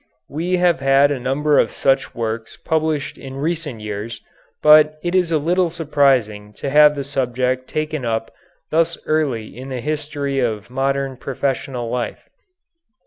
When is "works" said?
2.15-2.57